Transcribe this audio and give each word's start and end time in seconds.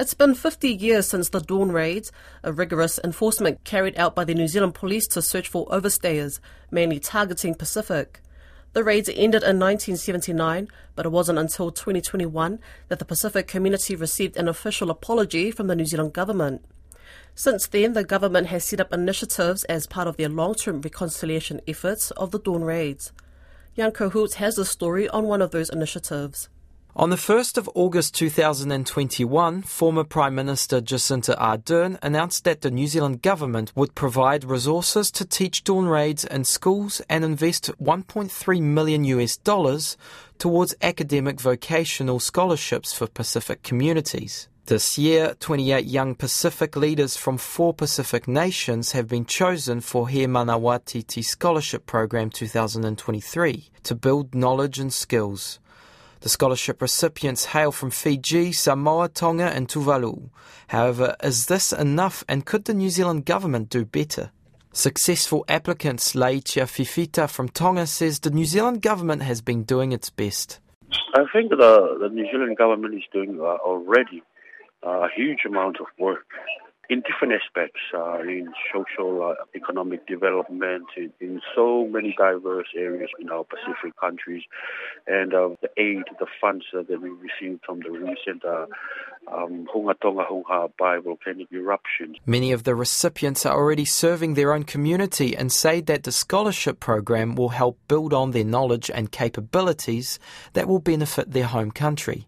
It's 0.00 0.14
been 0.14 0.34
50 0.34 0.72
years 0.72 1.08
since 1.08 1.28
the 1.28 1.40
Dawn 1.40 1.72
Raids, 1.72 2.10
a 2.42 2.54
rigorous 2.54 2.98
enforcement 3.04 3.64
carried 3.64 3.98
out 3.98 4.14
by 4.14 4.24
the 4.24 4.32
New 4.32 4.48
Zealand 4.48 4.74
Police 4.74 5.06
to 5.08 5.20
search 5.20 5.46
for 5.46 5.66
overstayers, 5.66 6.40
mainly 6.70 6.98
targeting 6.98 7.54
Pacific. 7.54 8.22
The 8.72 8.82
raids 8.82 9.10
ended 9.10 9.42
in 9.42 9.58
1979, 9.58 10.68
but 10.96 11.04
it 11.04 11.10
wasn't 11.10 11.38
until 11.38 11.70
2021 11.70 12.60
that 12.88 12.98
the 12.98 13.04
Pacific 13.04 13.46
community 13.46 13.94
received 13.94 14.38
an 14.38 14.48
official 14.48 14.88
apology 14.88 15.50
from 15.50 15.66
the 15.66 15.76
New 15.76 15.84
Zealand 15.84 16.14
government. 16.14 16.64
Since 17.34 17.66
then, 17.66 17.92
the 17.92 18.02
government 18.02 18.46
has 18.46 18.64
set 18.64 18.80
up 18.80 18.94
initiatives 18.94 19.64
as 19.64 19.86
part 19.86 20.08
of 20.08 20.16
their 20.16 20.30
long 20.30 20.54
term 20.54 20.80
reconciliation 20.80 21.60
efforts 21.68 22.10
of 22.12 22.30
the 22.30 22.38
Dawn 22.38 22.64
Raids. 22.64 23.12
Jan 23.76 23.90
Kohut 23.90 24.36
has 24.36 24.56
a 24.56 24.64
story 24.64 25.10
on 25.10 25.24
one 25.24 25.42
of 25.42 25.50
those 25.50 25.68
initiatives. 25.68 26.48
On 26.96 27.08
the 27.08 27.16
1st 27.16 27.56
of 27.56 27.70
August 27.76 28.16
2021, 28.16 29.62
former 29.62 30.02
Prime 30.02 30.34
Minister 30.34 30.80
Jacinda 30.80 31.38
Ardern 31.38 31.96
announced 32.02 32.42
that 32.42 32.62
the 32.62 32.70
New 32.70 32.88
Zealand 32.88 33.22
government 33.22 33.70
would 33.76 33.94
provide 33.94 34.42
resources 34.42 35.12
to 35.12 35.24
teach 35.24 35.62
dawn 35.62 35.86
raids 35.86 36.24
in 36.24 36.42
schools 36.42 37.00
and 37.08 37.24
invest 37.24 37.70
1.3 37.80 38.60
million 38.60 39.04
US 39.04 39.36
dollars 39.36 39.96
towards 40.38 40.74
academic 40.82 41.40
vocational 41.40 42.18
scholarships 42.18 42.92
for 42.92 43.06
Pacific 43.06 43.62
communities. 43.62 44.48
This 44.66 44.98
year, 44.98 45.36
28 45.38 45.84
young 45.84 46.16
Pacific 46.16 46.74
leaders 46.74 47.16
from 47.16 47.38
four 47.38 47.72
Pacific 47.72 48.26
nations 48.26 48.92
have 48.92 49.06
been 49.06 49.26
chosen 49.26 49.80
for 49.80 50.08
He 50.08 50.26
Manawatiti 50.26 51.24
Scholarship 51.24 51.86
Program 51.86 52.30
2023 52.30 53.70
to 53.84 53.94
build 53.94 54.34
knowledge 54.34 54.80
and 54.80 54.92
skills. 54.92 55.60
The 56.20 56.28
scholarship 56.28 56.82
recipients 56.82 57.46
hail 57.46 57.72
from 57.72 57.90
Fiji, 57.90 58.52
Samoa, 58.52 59.08
Tonga, 59.08 59.46
and 59.46 59.68
Tuvalu. 59.68 60.28
However, 60.68 61.16
is 61.22 61.46
this 61.46 61.72
enough 61.72 62.24
and 62.28 62.44
could 62.44 62.66
the 62.66 62.74
New 62.74 62.90
Zealand 62.90 63.24
government 63.24 63.70
do 63.70 63.86
better? 63.86 64.30
Successful 64.72 65.44
applicants 65.48 66.12
Laitia 66.12 66.64
Fifita 66.64 67.28
from 67.28 67.48
Tonga 67.48 67.86
says 67.86 68.20
the 68.20 68.30
New 68.30 68.44
Zealand 68.44 68.82
government 68.82 69.22
has 69.22 69.40
been 69.40 69.64
doing 69.64 69.92
its 69.92 70.10
best. 70.10 70.60
I 71.14 71.24
think 71.32 71.50
the, 71.50 71.98
the 72.00 72.08
New 72.08 72.30
Zealand 72.30 72.56
government 72.56 72.94
is 72.94 73.02
doing 73.12 73.40
uh, 73.40 73.56
already 73.64 74.22
a 74.82 75.08
huge 75.14 75.40
amount 75.46 75.80
of 75.80 75.86
work 75.98 76.26
in 76.90 77.02
different 77.02 77.40
aspects, 77.40 77.80
uh, 77.94 78.18
in 78.18 78.52
social, 78.74 79.22
uh, 79.22 79.44
economic 79.54 80.04
development, 80.08 80.86
in, 80.96 81.12
in, 81.20 81.40
so 81.54 81.86
many 81.86 82.16
diverse 82.18 82.66
areas 82.76 83.08
in 83.20 83.30
our 83.30 83.44
Pacific 83.44 83.94
countries, 83.98 84.42
and 85.06 85.32
uh, 85.32 85.50
the 85.62 85.70
aid, 85.76 86.02
the 86.18 86.26
funds 86.40 86.64
that 86.72 86.88
we 87.00 87.10
received 87.10 87.64
from 87.64 87.78
the 87.78 87.90
recent 87.92 88.44
uh, 88.44 88.66
um, 89.32 89.68
Hunga 89.72 89.94
Tonga 90.00 90.24
Hunga 90.28 90.42
Ha'apai 90.48 90.98
volcanic 91.04 91.46
eruptions. 91.52 92.16
Many 92.26 92.50
of 92.50 92.64
the 92.64 92.74
recipients 92.74 93.46
are 93.46 93.56
already 93.56 93.84
serving 93.84 94.34
their 94.34 94.52
own 94.52 94.64
community 94.64 95.36
and 95.36 95.52
say 95.52 95.80
that 95.82 96.02
the 96.02 96.12
scholarship 96.12 96.80
program 96.80 97.36
will 97.36 97.50
help 97.50 97.78
build 97.86 98.12
on 98.12 98.32
their 98.32 98.44
knowledge 98.44 98.90
and 98.92 99.12
capabilities 99.12 100.18
that 100.54 100.66
will 100.66 100.80
benefit 100.80 101.30
their 101.30 101.46
home 101.46 101.70
country. 101.70 102.26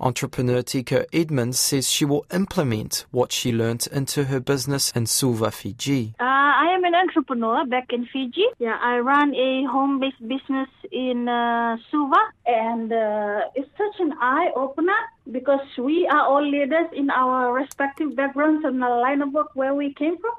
Entrepreneur 0.00 0.62
Tika 0.62 1.06
Edmonds 1.12 1.58
says 1.58 1.90
she 1.90 2.04
will 2.04 2.24
implement 2.32 3.04
what 3.10 3.32
she 3.32 3.52
learnt 3.52 3.86
into 3.88 4.24
her 4.24 4.38
business 4.38 4.92
in 4.92 5.06
Suva, 5.06 5.50
Fiji. 5.50 6.14
Uh, 6.20 6.24
I 6.24 6.72
am 6.72 6.84
an 6.84 6.94
entrepreneur 6.94 7.66
back 7.66 7.92
in 7.92 8.06
Fiji. 8.12 8.44
Yeah, 8.58 8.78
I 8.80 8.98
run 8.98 9.34
a 9.34 9.64
home-based 9.64 10.20
business 10.28 10.68
in 10.92 11.28
uh, 11.28 11.76
Suva, 11.90 12.20
and 12.46 12.92
uh, 12.92 13.40
it's 13.56 13.70
such 13.76 14.00
an 14.00 14.12
eye-opener 14.20 15.00
because 15.32 15.66
we 15.76 16.06
are 16.06 16.22
all 16.22 16.48
leaders 16.48 16.86
in 16.92 17.10
our 17.10 17.52
respective 17.52 18.14
backgrounds 18.14 18.64
and 18.64 18.80
the 18.80 18.88
line 18.88 19.20
of 19.20 19.32
work 19.32 19.50
where 19.54 19.74
we 19.74 19.92
came 19.94 20.16
from. 20.18 20.34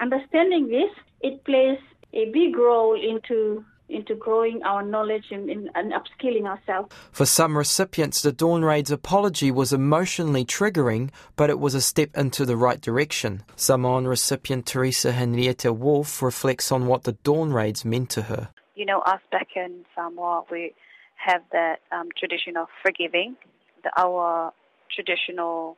Understanding 0.00 0.66
this, 0.66 0.90
it 1.20 1.44
plays 1.44 1.78
a 2.12 2.30
big 2.30 2.56
role 2.56 2.94
into 2.94 3.64
into 3.88 4.14
growing 4.14 4.62
our 4.64 4.82
knowledge 4.82 5.26
and, 5.30 5.48
and, 5.48 5.70
and, 5.74 5.92
upskilling 5.92 6.44
ourselves. 6.44 6.92
For 7.12 7.24
some 7.24 7.56
recipients, 7.56 8.22
the 8.22 8.32
Dawn 8.32 8.62
Raid's 8.62 8.90
apology 8.90 9.50
was 9.50 9.72
emotionally 9.72 10.44
triggering, 10.44 11.10
but 11.36 11.50
it 11.50 11.58
was 11.58 11.74
a 11.74 11.80
step 11.80 12.10
into 12.16 12.44
the 12.44 12.56
right 12.56 12.80
direction. 12.80 13.44
Samoan 13.54 14.06
recipient 14.06 14.66
Teresa 14.66 15.12
Henrietta 15.12 15.72
Wolf 15.72 16.20
reflects 16.20 16.72
on 16.72 16.86
what 16.86 17.04
the 17.04 17.12
Dawn 17.12 17.52
Raids 17.52 17.84
meant 17.84 18.10
to 18.10 18.22
her. 18.22 18.48
You 18.74 18.86
know, 18.86 19.00
us 19.00 19.20
back 19.30 19.48
in 19.54 19.84
Samoa, 19.94 20.44
we 20.50 20.74
have 21.16 21.42
that 21.52 21.76
um, 21.92 22.08
tradition 22.18 22.56
of 22.56 22.68
forgiving, 22.82 23.36
the, 23.82 23.90
our 23.96 24.52
traditional 24.94 25.76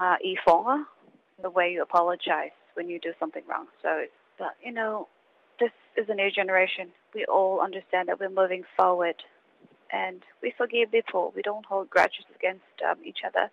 uh, 0.00 0.16
ifoga, 0.24 0.84
the 1.42 1.50
way 1.50 1.72
you 1.72 1.82
apologize 1.82 2.50
when 2.74 2.88
you 2.88 2.98
do 2.98 3.12
something 3.18 3.42
wrong. 3.48 3.66
So, 3.82 4.04
but 4.38 4.56
you 4.64 4.72
know, 4.72 5.08
this 5.60 5.70
is 5.96 6.08
a 6.08 6.14
new 6.14 6.30
generation. 6.30 6.88
We 7.14 7.24
all 7.26 7.60
understand 7.60 8.08
that 8.08 8.20
we're 8.20 8.30
moving 8.30 8.64
forward 8.76 9.16
and 9.92 10.22
we 10.42 10.52
forgive 10.56 10.90
people. 10.92 11.32
We 11.36 11.42
don't 11.42 11.66
hold 11.66 11.90
grudges 11.90 12.24
against 12.34 12.64
um, 12.88 12.98
each 13.04 13.20
other. 13.26 13.50